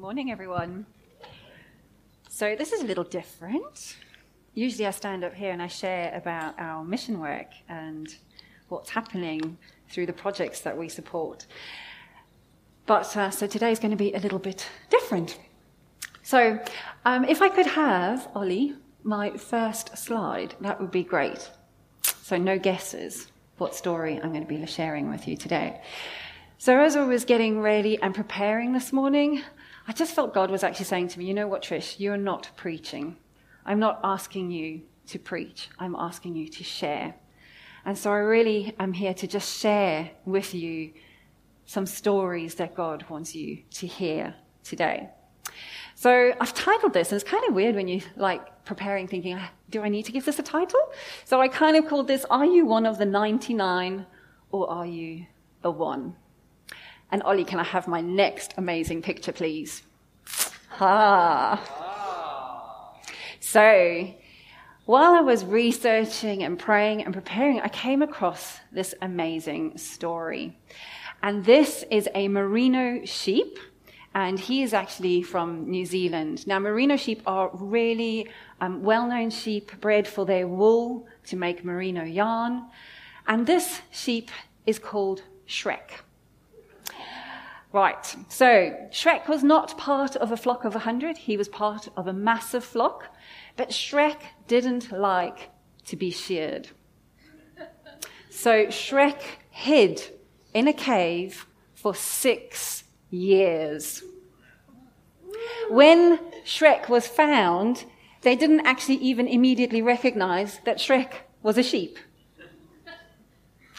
[0.00, 0.86] Morning, everyone.
[2.30, 3.96] So, this is a little different.
[4.54, 8.08] Usually, I stand up here and I share about our mission work and
[8.70, 9.58] what's happening
[9.90, 11.44] through the projects that we support.
[12.86, 15.38] But uh, so today is going to be a little bit different.
[16.22, 16.58] So,
[17.04, 21.50] um, if I could have, Ollie, my first slide, that would be great.
[22.22, 25.82] So, no guesses what story I'm going to be sharing with you today.
[26.56, 29.42] So, as I was getting ready and preparing this morning,
[29.90, 32.48] I just felt God was actually saying to me, you know what, Trish, you're not
[32.54, 33.16] preaching.
[33.66, 37.16] I'm not asking you to preach, I'm asking you to share.
[37.84, 40.92] And so I really am here to just share with you
[41.66, 45.08] some stories that God wants you to hear today.
[45.96, 49.50] So I've titled this, and it's kind of weird when you like preparing, thinking, ah,
[49.70, 50.92] do I need to give this a title?
[51.24, 54.06] So I kind of called this, Are You One of the 99
[54.52, 55.26] or Are You
[55.62, 56.14] the One?
[57.12, 59.82] And Ollie, can I have my next amazing picture, please?
[60.70, 61.60] Ha.
[63.40, 64.14] So,
[64.84, 70.56] while I was researching and praying and preparing, I came across this amazing story.
[71.22, 73.58] And this is a merino sheep,
[74.14, 76.46] and he is actually from New Zealand.
[76.46, 78.28] Now, merino sheep are really
[78.60, 82.66] um, well known sheep bred for their wool to make merino yarn.
[83.26, 84.30] And this sheep
[84.66, 86.02] is called Shrek.
[87.72, 91.88] Right, so Shrek was not part of a flock of a hundred, he was part
[91.96, 93.14] of a massive flock,
[93.56, 94.16] but Shrek
[94.48, 95.50] didn't like
[95.86, 96.68] to be sheared.
[98.28, 100.02] So Shrek hid
[100.52, 104.02] in a cave for six years.
[105.68, 107.84] When Shrek was found,
[108.22, 111.12] they didn't actually even immediately recognize that Shrek
[111.42, 111.98] was a sheep.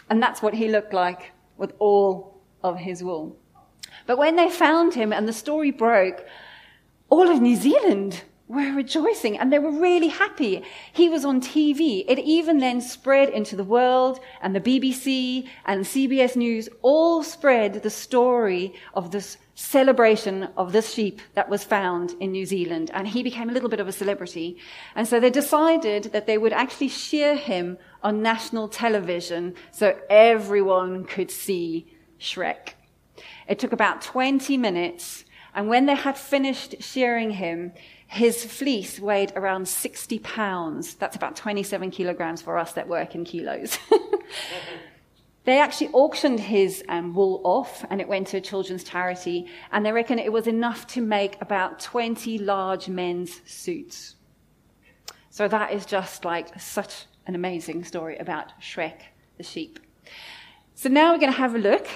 [0.08, 3.36] And that's what he looked like with all of his wool.
[4.06, 6.24] But when they found him and the story broke,
[7.08, 8.22] all of New Zealand
[8.52, 10.62] were rejoicing and they were really happy.
[10.92, 12.04] He was on TV.
[12.06, 17.82] It even then spread into the world and the BBC and CBS News all spread
[17.82, 22.90] the story of this celebration of this sheep that was found in New Zealand.
[22.92, 24.58] And he became a little bit of a celebrity.
[24.94, 31.04] And so they decided that they would actually shear him on national television so everyone
[31.04, 31.86] could see
[32.18, 32.74] Shrek.
[33.48, 37.72] It took about 20 minutes, and when they had finished shearing him,
[38.06, 40.94] his fleece weighed around 60 pounds.
[40.94, 43.78] That's about 27 kilograms for us that work in kilos.
[45.44, 49.84] they actually auctioned his um, wool off, and it went to a children's charity, and
[49.84, 54.16] they reckon it was enough to make about 20 large men's suits.
[55.30, 59.00] So that is just like such an amazing story about Shrek
[59.38, 59.78] the sheep.
[60.74, 61.88] So now we're going to have a look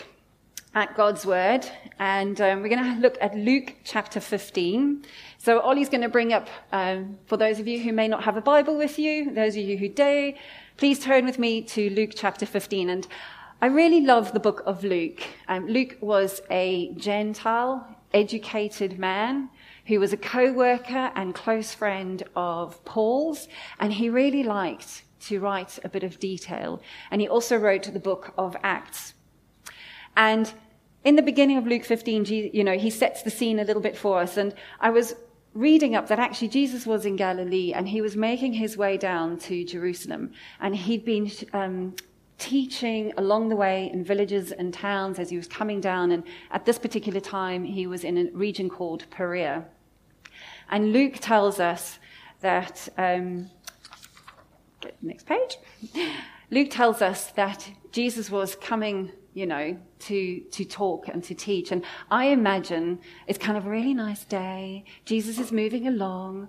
[0.77, 1.67] at God's word,
[1.99, 5.07] and um, we're going to look at Luke chapter 15.
[5.39, 8.37] So Ollie's going to bring up, um, for those of you who may not have
[8.37, 10.35] a Bible with you, those of you who do,
[10.77, 12.91] please turn with me to Luke chapter 15.
[12.91, 13.09] And
[13.63, 15.23] I really love the book of Luke.
[15.49, 19.49] Um, Luke was a Gentile, educated man
[19.87, 23.49] who was a co-worker and close friend of Paul's,
[23.81, 26.83] and he really liked to write a bit of detail.
[27.11, 29.15] And he also wrote the book of Acts.
[30.19, 30.53] And
[31.07, 33.97] in the beginning of Luke 15, you know, he sets the scene a little bit
[33.97, 34.37] for us.
[34.37, 35.15] And I was
[35.55, 39.39] reading up that actually Jesus was in Galilee and he was making his way down
[39.39, 40.33] to Jerusalem.
[40.61, 41.95] And he'd been um,
[42.39, 46.11] teaching along the way in villages and towns as he was coming down.
[46.11, 49.65] And at this particular time, he was in a region called Perea.
[50.71, 52.01] And Luke tells us
[52.41, 53.49] that, um,
[55.03, 55.57] next page.
[56.51, 61.71] Luke tells us that Jesus was coming you know, to, to talk and to teach.
[61.71, 64.83] And I imagine it's kind of a really nice day.
[65.05, 66.49] Jesus is moving along.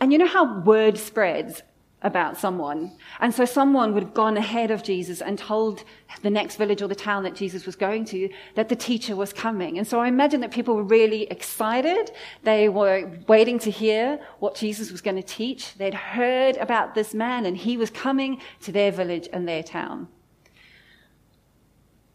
[0.00, 1.64] And you know how word spreads
[2.02, 2.92] about someone?
[3.18, 5.82] And so someone would have gone ahead of Jesus and told
[6.22, 9.32] the next village or the town that Jesus was going to that the teacher was
[9.32, 9.76] coming.
[9.78, 12.12] And so I imagine that people were really excited.
[12.44, 15.74] They were waiting to hear what Jesus was going to teach.
[15.74, 20.06] They'd heard about this man and he was coming to their village and their town.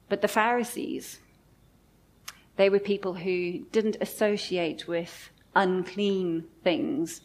[0.09, 1.19] But the Pharisees,
[2.55, 7.21] they were people who didn't associate with unclean things.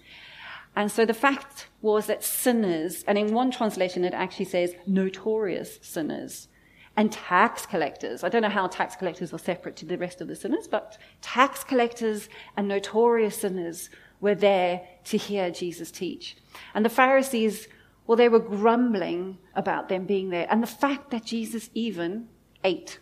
[0.77, 5.79] And so the fact was that sinners, and in one translation it actually says notorious
[5.83, 6.49] sinners,
[6.97, 8.25] and tax collectors.
[8.25, 10.99] I don't know how tax collectors are separate to the rest of the sinners, but
[11.23, 13.91] tax collectors and notorious sinners
[14.21, 16.37] were there to hear Jesus teach.
[16.75, 17.69] And the Pharisees,
[18.07, 20.47] well, they were grumbling about them being there.
[20.51, 22.29] And the fact that Jesus even
[22.65, 22.99] ate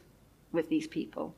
[0.52, 1.34] with these people.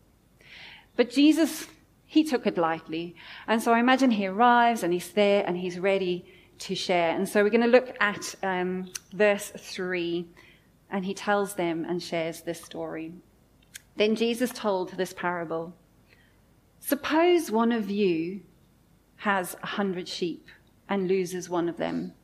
[0.96, 1.66] But Jesus,
[2.06, 3.14] he took it lightly.
[3.46, 6.24] And so I imagine he arrives and he's there and he's ready
[6.60, 7.14] to share.
[7.14, 10.26] And so we're going to look at um, verse 3,
[10.90, 13.14] and he tells them and shares this story.
[13.96, 15.74] Then Jesus told this parable
[16.80, 18.40] Suppose one of you
[19.16, 20.48] has a hundred sheep
[20.88, 22.14] and loses one of them.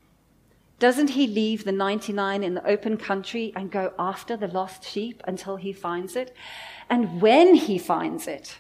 [0.79, 5.23] Doesn't he leave the 99 in the open country and go after the lost sheep
[5.27, 6.35] until he finds it?
[6.91, 8.59] And when he finds it,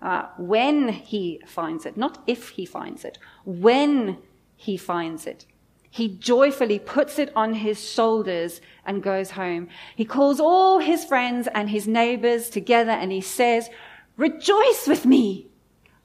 [0.00, 4.18] uh, when he finds it, not if he finds it, when
[4.56, 5.46] he finds it,
[5.90, 9.68] he joyfully puts it on his shoulders and goes home.
[9.94, 13.68] He calls all his friends and his neighbors together and he says,
[14.16, 15.48] Rejoice with me!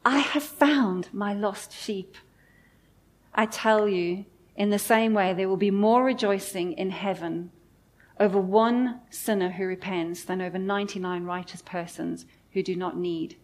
[0.05, 2.17] I have found my lost sheep.
[3.33, 4.25] I tell you,
[4.59, 7.49] in the same way, there will be more rejoicing in heaven
[8.19, 13.37] over one sinner who repents than over 99 righteous persons who do not need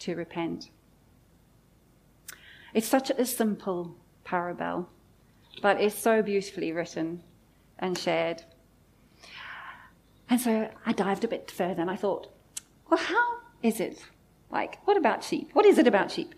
[0.00, 0.68] to repent.
[2.74, 4.90] It's such a simple parable,
[5.62, 7.22] but it's so beautifully written
[7.78, 8.42] and shared.
[10.28, 12.30] And so I dived a bit further and I thought,
[12.90, 14.04] well, how is it?
[14.50, 15.48] Like, what about sheep?
[15.54, 16.34] What is it about sheep?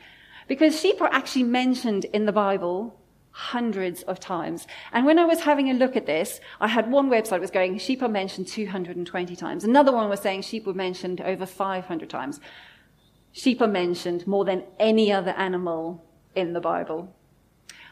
[0.46, 2.99] Because sheep are actually mentioned in the Bible
[3.32, 4.66] hundreds of times.
[4.92, 7.78] And when I was having a look at this, I had one website was going,
[7.78, 9.64] sheep are mentioned 220 times.
[9.64, 12.40] Another one was saying sheep were mentioned over 500 times.
[13.32, 16.04] Sheep are mentioned more than any other animal
[16.34, 17.14] in the Bible.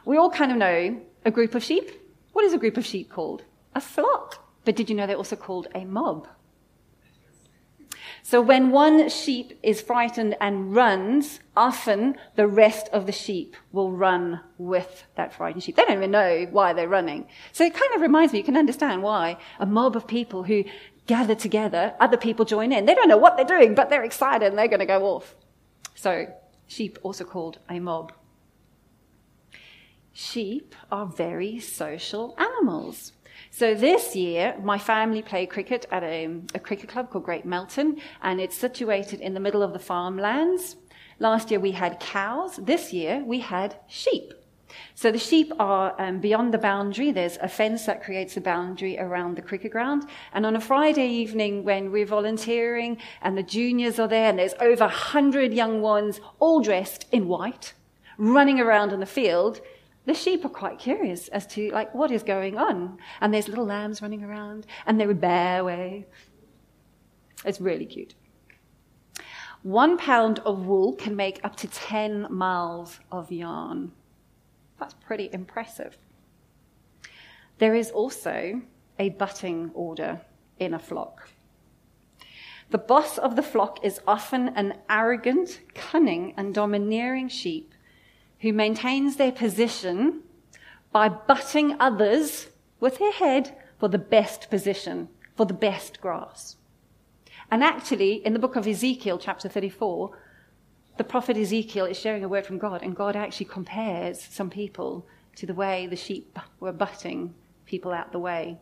[0.04, 1.90] We all kind of know a group of sheep.
[2.32, 3.44] What is a group of sheep called?
[3.74, 4.44] A flock.
[4.64, 6.28] But did you know they're also called a mob?
[8.28, 13.90] So when one sheep is frightened and runs, often the rest of the sheep will
[13.90, 15.76] run with that frightened sheep.
[15.76, 17.26] They don't even know why they're running.
[17.52, 20.64] So it kind of reminds me, you can understand why a mob of people who
[21.06, 22.84] gather together, other people join in.
[22.84, 25.34] They don't know what they're doing, but they're excited and they're going to go off.
[25.94, 26.26] So
[26.66, 28.12] sheep also called a mob.
[30.12, 33.12] Sheep are very social animals.
[33.58, 38.00] So this year, my family played cricket at a, a, cricket club called Great Melton,
[38.22, 40.76] and it's situated in the middle of the farmlands.
[41.18, 42.60] Last year we had cows.
[42.62, 44.32] This year we had sheep.
[44.94, 47.10] So the sheep are um, beyond the boundary.
[47.10, 50.08] There's a fence that creates a boundary around the cricket ground.
[50.32, 54.54] And on a Friday evening when we're volunteering and the juniors are there and there's
[54.60, 57.74] over a hundred young ones all dressed in white
[58.18, 59.60] running around in the field,
[60.08, 62.96] the sheep are quite curious as to like what is going on.
[63.20, 66.06] And there's little lambs running around and they would bear away.
[67.44, 68.14] It's really cute.
[69.62, 73.92] One pound of wool can make up to 10 miles of yarn.
[74.80, 75.98] That's pretty impressive.
[77.58, 78.62] There is also
[78.98, 80.22] a butting order
[80.58, 81.28] in a flock.
[82.70, 87.74] The boss of the flock is often an arrogant, cunning, and domineering sheep
[88.40, 90.22] who maintains their position
[90.92, 92.48] by butting others
[92.80, 96.56] with their head for the best position, for the best grass.
[97.50, 100.16] And actually, in the book of Ezekiel, chapter 34,
[100.98, 105.06] the prophet Ezekiel is sharing a word from God, and God actually compares some people
[105.36, 107.34] to the way the sheep were butting
[107.64, 108.58] people out the way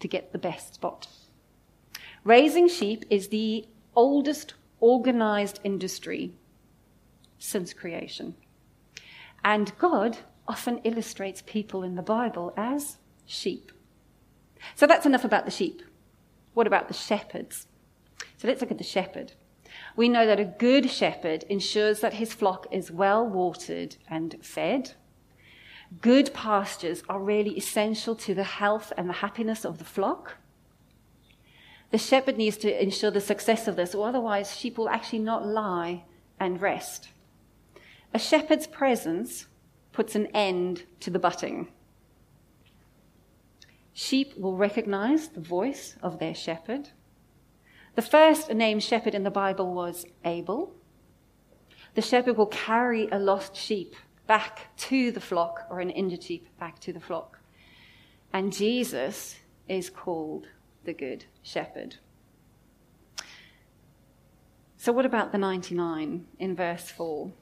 [0.00, 1.06] to get the best spot.
[2.24, 6.32] Raising sheep is the oldest organized industry
[7.38, 8.34] since creation.
[9.44, 13.72] And God often illustrates people in the Bible as sheep.
[14.74, 15.82] So that's enough about the sheep.
[16.54, 17.66] What about the shepherds?
[18.36, 19.32] So let's look at the shepherd.
[19.96, 24.92] We know that a good shepherd ensures that his flock is well watered and fed.
[26.00, 30.36] Good pastures are really essential to the health and the happiness of the flock.
[31.90, 35.46] The shepherd needs to ensure the success of this, or otherwise, sheep will actually not
[35.46, 36.04] lie
[36.38, 37.08] and rest.
[38.12, 39.46] A shepherd's presence
[39.92, 41.68] puts an end to the butting.
[43.92, 46.88] Sheep will recognize the voice of their shepherd.
[47.94, 50.74] The first named shepherd in the Bible was Abel.
[51.94, 53.94] The shepherd will carry a lost sheep
[54.26, 57.38] back to the flock or an injured sheep back to the flock.
[58.32, 59.36] And Jesus
[59.68, 60.46] is called
[60.84, 61.96] the Good Shepherd.
[64.76, 67.32] So, what about the 99 in verse 4?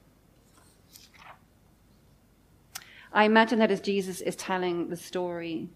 [3.12, 5.70] I imagine that as Jesus is telling the story,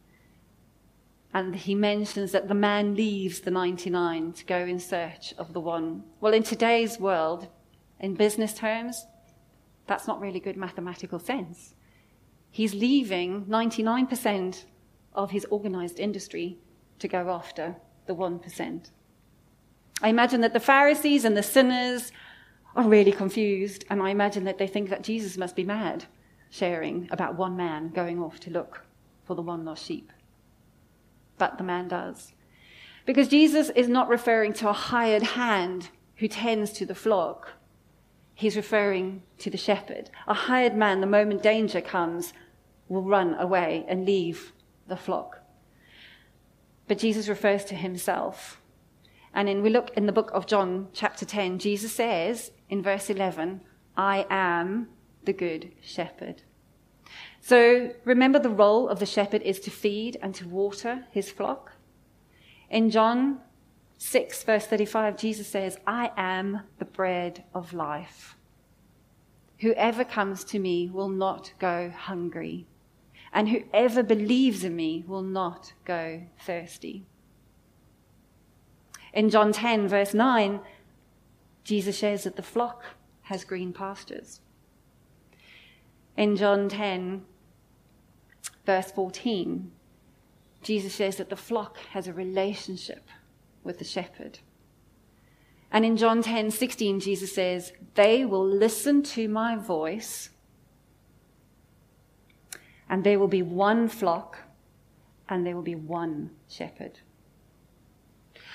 [1.35, 5.61] and he mentions that the man leaves the 99 to go in search of the
[5.61, 6.05] one.
[6.21, 7.49] Well, in today's world,
[8.01, 9.07] in business terms,
[9.87, 11.75] that's not really good mathematical sense.
[12.51, 14.65] He's leaving 99%
[15.15, 16.59] of his organized industry
[16.99, 18.91] to go after the 1%.
[20.03, 22.12] I imagine that the Pharisees and the sinners
[22.77, 26.05] are really confused, and I imagine that they think that Jesus must be mad,
[26.52, 28.85] sharing about one man going off to look
[29.25, 30.12] for the one lost sheep.
[31.38, 32.35] But the man does.
[33.06, 37.52] Because Jesus is not referring to a hired hand who tends to the flock.
[38.35, 40.11] He's referring to the shepherd.
[40.28, 42.35] A hired man, the moment danger comes,
[42.87, 44.52] will run away and leave
[44.87, 45.40] the flock.
[46.87, 48.61] But Jesus refers to himself.
[49.32, 53.09] And in, we look in the book of John, chapter 10, Jesus says in verse
[53.09, 53.62] 11,
[53.97, 54.88] I am
[55.25, 56.43] the good shepherd.
[57.41, 61.73] So remember the role of the shepherd is to feed and to water his flock.
[62.71, 63.41] In John
[63.99, 68.37] 6, verse 35, Jesus says, I am the bread of life.
[69.59, 72.67] Whoever comes to me will not go hungry,
[73.33, 77.07] and whoever believes in me will not go thirsty.
[79.12, 80.61] In John 10, verse 9,
[81.62, 82.83] Jesus shares that the flock
[83.23, 84.41] has green pastures.
[86.16, 87.25] In John 10,
[88.66, 89.73] verse 14,
[90.62, 93.09] Jesus says that the flock has a relationship
[93.64, 94.38] with the shepherd.
[95.71, 100.28] And in John 10 16, Jesus says, They will listen to my voice,
[102.90, 104.38] and there will be one flock,
[105.28, 107.00] and there will be one shepherd.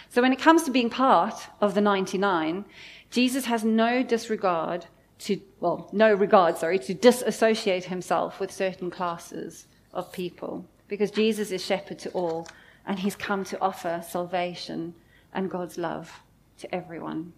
[0.09, 2.65] So when it comes to being part of the 99,
[3.09, 4.85] Jesus has no disregard
[5.19, 11.51] to, well, no regard, sorry, to disassociate himself with certain classes of people because Jesus
[11.51, 12.47] is shepherd to all
[12.85, 14.93] and he's come to offer salvation
[15.33, 16.23] and God's love
[16.59, 17.33] to everyone.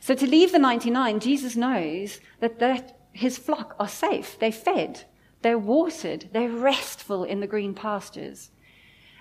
[0.00, 4.38] So to leave the 99, Jesus knows that his flock are safe.
[4.38, 5.04] They're fed,
[5.42, 8.50] they're watered, they're restful in the green pastures.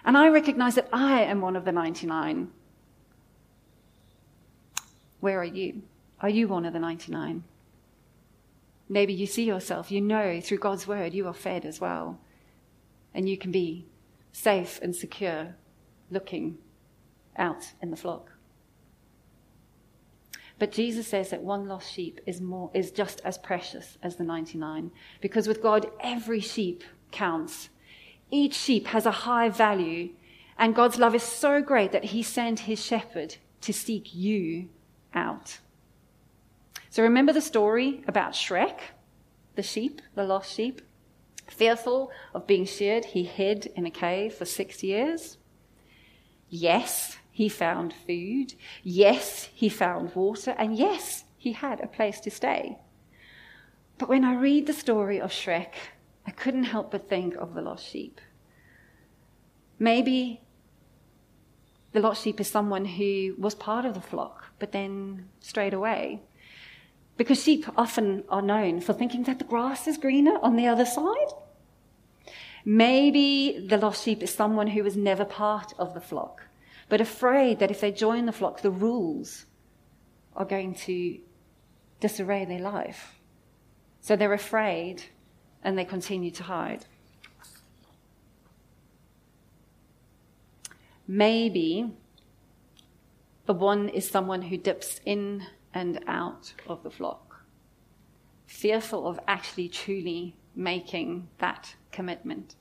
[0.04, 2.50] And I recognize that I am one of the 99.
[5.20, 5.84] Where are you?
[6.20, 7.44] Are you one of the 99?
[8.92, 12.20] Maybe you see yourself, you know through God's word you are fed as well.
[13.14, 13.86] And you can be
[14.34, 15.56] safe and secure
[16.10, 16.58] looking
[17.38, 18.34] out in the flock.
[20.60, 24.26] But Jesus says that one lost sheep is more is just as precious as the
[24.26, 27.70] 99 because with God every sheep counts.
[28.30, 30.10] Each sheep has a high value
[30.58, 34.68] and God's love is so great that he sent his shepherd to seek you
[35.14, 35.60] out.
[36.92, 38.80] So remember the story about Shrek,
[39.56, 40.82] the sheep, the lost sheep?
[41.48, 45.38] Fearful of being sheared, he hid in a cave for six years.
[46.50, 48.56] Yes, he found food.
[48.84, 50.54] Yes, he found water.
[50.58, 52.78] And yes, he had a place to stay.
[53.98, 55.74] But when I read the story of Shrek,
[56.28, 58.20] I couldn't help but think of the lost sheep.
[59.80, 60.42] Maybe
[61.94, 66.20] the lost sheep is someone who was part of the flock, but then strayed away.
[67.22, 70.88] Because sheep often are known for thinking that the grass is greener on the other
[70.88, 71.32] side.
[72.66, 76.48] Maybe the lost sheep is someone who was never part of the flock,
[76.90, 79.46] but afraid that if they join the flock, the rules
[80.36, 81.20] are going to
[82.00, 83.20] disarray their life.
[84.00, 85.04] So they're afraid
[85.64, 86.88] and they continue to hide.
[91.08, 91.94] Maybe
[93.46, 97.44] the one is someone who dips in and out of the flock,
[98.46, 102.56] fearful of actually truly making that commitment.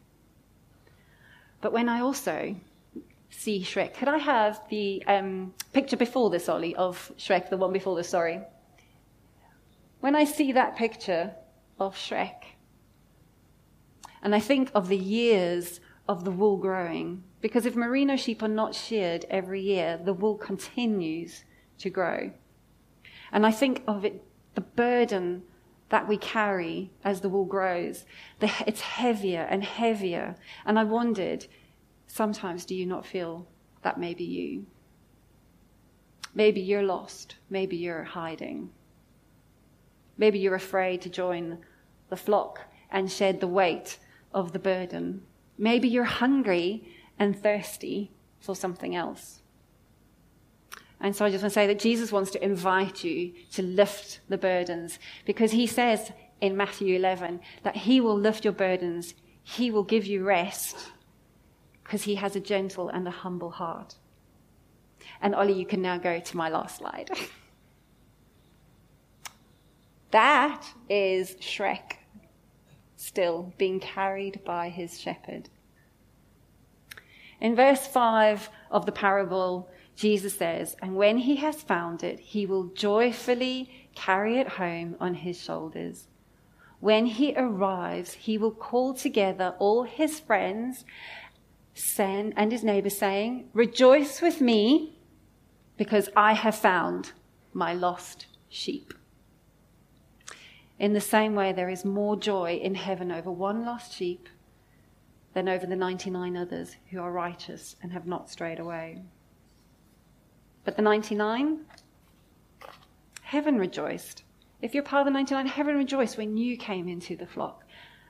[1.60, 2.56] But when I also
[3.30, 7.72] see Shrek, could I have the um, picture before this, Ollie, of Shrek, the one
[7.72, 8.40] before this, sorry?
[10.00, 11.34] When I see that picture
[11.78, 12.44] of Shrek,
[14.22, 18.48] and I think of the years of the wool growing, because if merino sheep are
[18.48, 21.44] not sheared every year, the wool continues
[21.78, 22.30] to grow.
[23.32, 24.22] And I think of it,
[24.54, 25.42] the burden
[25.90, 28.04] that we carry as the wool grows.
[28.38, 30.36] The, it's heavier and heavier.
[30.64, 31.46] And I wondered,
[32.06, 33.46] sometimes do you not feel
[33.82, 34.66] that maybe you?
[36.34, 37.36] Maybe you're lost.
[37.48, 38.70] Maybe you're hiding.
[40.16, 41.58] Maybe you're afraid to join
[42.08, 42.60] the flock
[42.90, 43.98] and shed the weight
[44.32, 45.22] of the burden.
[45.58, 46.84] Maybe you're hungry
[47.18, 49.39] and thirsty for something else.
[51.00, 54.20] And so I just want to say that Jesus wants to invite you to lift
[54.28, 59.70] the burdens because he says in Matthew 11 that he will lift your burdens, he
[59.70, 60.76] will give you rest
[61.82, 63.96] because he has a gentle and a humble heart.
[65.22, 67.10] And Ollie, you can now go to my last slide.
[70.10, 71.96] that is Shrek
[72.96, 75.48] still being carried by his shepherd.
[77.40, 82.46] In verse 5 of the parable, Jesus says, And when he has found it, he
[82.46, 86.08] will joyfully carry it home on his shoulders.
[86.78, 90.86] When he arrives, he will call together all his friends
[91.98, 94.98] and his neighbors, saying, Rejoice with me,
[95.76, 97.12] because I have found
[97.52, 98.94] my lost sheep.
[100.78, 104.30] In the same way, there is more joy in heaven over one lost sheep
[105.34, 109.02] than over the 99 others who are righteous and have not strayed away.
[110.70, 111.62] But the 99,
[113.22, 114.22] heaven rejoiced.
[114.62, 117.64] If you're part of the 99, heaven rejoiced when you came into the flock.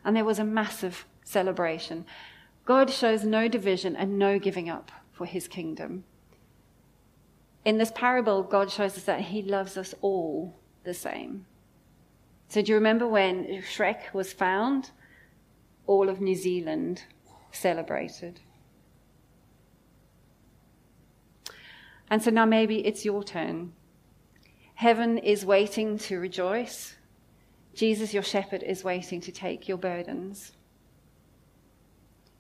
[0.05, 2.05] And there was a massive celebration.
[2.67, 6.05] God shows no division and no giving up for his kingdom.
[7.65, 11.47] In this parable, God shows us that he loves us all the same.
[12.49, 14.91] So, do you remember when Shrek was found?
[15.87, 17.05] All of New Zealand
[17.53, 18.41] celebrated.
[22.11, 23.73] And so now maybe it's your turn.
[24.75, 26.97] Heaven is waiting to rejoice.
[27.75, 30.53] Jesus, your shepherd, is waiting to take your burdens.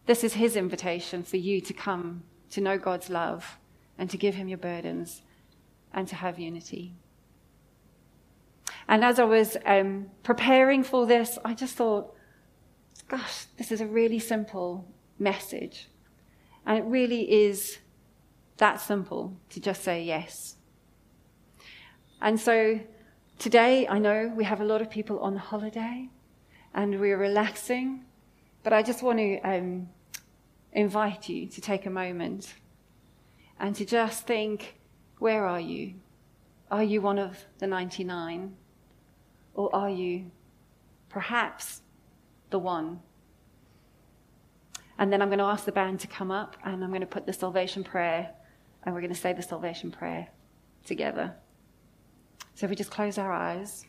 [0.06, 3.58] This is his invitation for you to come to know God's love
[3.96, 5.22] and to give him your burdens
[5.92, 6.94] and to have unity.
[8.88, 12.12] And as I was um, preparing for this, I just thought,
[13.06, 15.88] gosh, this is a really simple message.
[16.66, 17.78] And it really is
[18.60, 20.56] that simple to just say yes.
[22.22, 22.80] And so
[23.38, 26.08] today, I know we have a lot of people on holiday
[26.74, 28.04] and we're relaxing,
[28.62, 29.88] but I just want to um,
[30.72, 32.54] invite you to take a moment
[33.58, 34.78] and to just think
[35.18, 35.94] where are you?
[36.70, 38.54] Are you one of the 99?
[39.54, 40.30] Or are you
[41.08, 41.80] perhaps
[42.50, 43.00] the one?
[44.98, 47.06] And then I'm going to ask the band to come up and I'm going to
[47.06, 48.34] put the salvation prayer
[48.82, 50.28] and we're going to say the salvation prayer
[50.84, 51.34] together.
[52.54, 53.86] So if we just close our eyes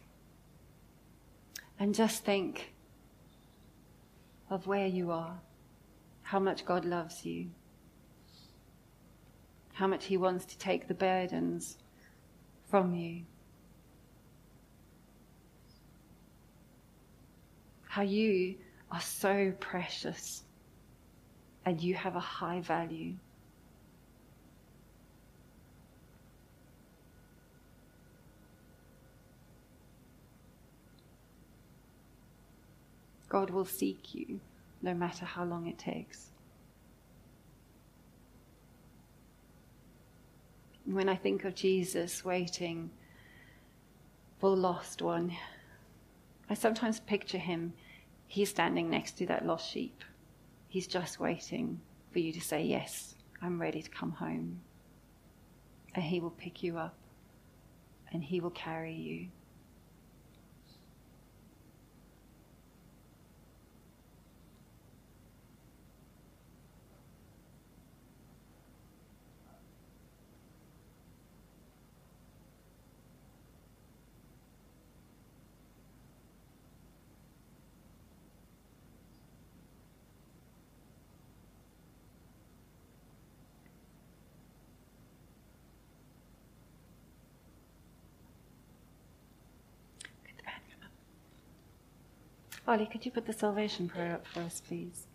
[1.80, 2.74] and just think
[4.50, 5.40] of where you are,
[6.22, 7.50] how much God loves you,
[9.74, 11.78] how much He wants to take the burdens
[12.70, 13.24] from you.
[17.88, 18.56] How you
[18.90, 20.44] are so precious
[21.66, 23.16] and you have a high value.
[33.32, 34.42] God will seek you
[34.82, 36.32] no matter how long it takes.
[40.84, 42.90] When I think of Jesus waiting
[44.38, 45.32] for the lost one,
[46.50, 47.72] I sometimes picture him,
[48.28, 50.04] he's standing next to that lost sheep.
[50.68, 51.80] He's just waiting
[52.12, 54.60] for you to say, Yes, I'm ready to come home.
[55.96, 56.98] And he will pick you up
[58.12, 59.30] and he will carry you.
[92.68, 95.08] Ollie, could you put the salvation prayer up for us, please?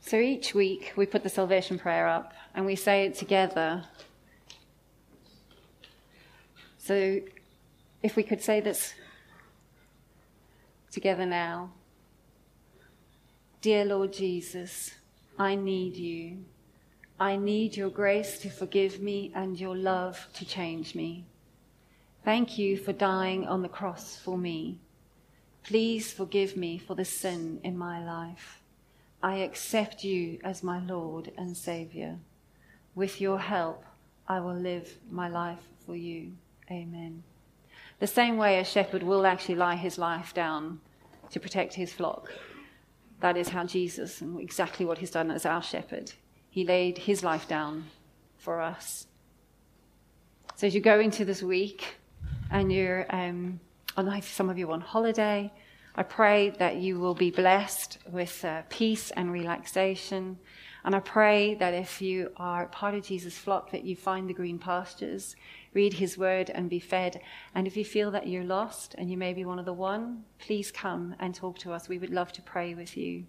[0.00, 3.84] So each week we put the salvation prayer up and we say it together.
[6.78, 7.20] So
[8.02, 8.94] if we could say this
[10.90, 11.72] together now
[13.60, 14.94] Dear Lord Jesus,
[15.38, 16.44] I need you.
[17.20, 21.24] I need your grace to forgive me and your love to change me.
[22.24, 24.78] Thank you for dying on the cross for me.
[25.64, 28.62] Please forgive me for the sin in my life.
[29.20, 32.18] I accept you as my Lord and Savior.
[32.94, 33.84] With your help,
[34.28, 36.32] I will live my life for you.
[36.70, 37.24] Amen.
[37.98, 40.80] The same way a shepherd will actually lie his life down
[41.30, 42.32] to protect his flock.
[43.20, 46.12] That is how Jesus, and exactly what he's done as our shepherd,
[46.58, 47.84] he laid his life down
[48.36, 49.06] for us.
[50.56, 51.98] So as you go into this week
[52.50, 53.60] and you're, um,
[53.96, 55.52] on, some of you on holiday,
[55.94, 60.36] I pray that you will be blessed with uh, peace and relaxation.
[60.84, 64.34] And I pray that if you are part of Jesus' flock, that you find the
[64.34, 65.36] green pastures,
[65.74, 67.20] read his word and be fed.
[67.54, 70.24] And if you feel that you're lost and you may be one of the one,
[70.40, 71.88] please come and talk to us.
[71.88, 73.26] We would love to pray with you.